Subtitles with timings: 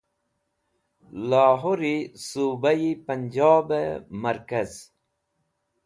[1.29, 1.93] Lahori
[2.25, 3.83] Subai Punjob e
[4.21, 4.73] Markaz